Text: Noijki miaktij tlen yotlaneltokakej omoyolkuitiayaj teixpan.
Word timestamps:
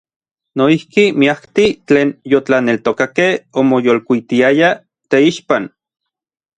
Noijki 0.59 1.03
miaktij 1.23 1.69
tlen 1.87 2.09
yotlaneltokakej 2.35 3.31
omoyolkuitiayaj 3.63 4.75
teixpan. 5.11 5.63